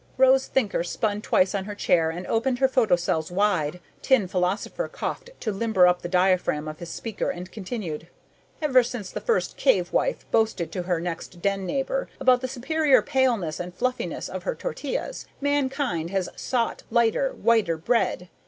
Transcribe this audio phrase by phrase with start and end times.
[0.17, 3.79] Rose Thinker spun twice on her chair and opened her photocells wide.
[4.01, 8.07] Tin Philosopher coughed to limber up the diaphragm of his speaker and continued:
[8.63, 13.03] "Ever since the first cave wife boasted to her next den neighbor about the superior
[13.03, 18.27] paleness and fluffiness of her tortillas, mankind has sought lighter, whiter bread.